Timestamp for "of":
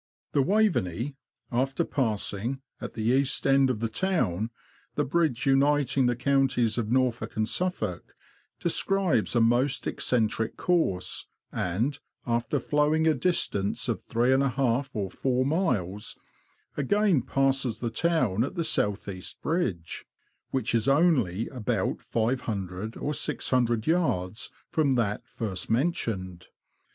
3.69-3.81, 6.79-6.89, 13.87-14.01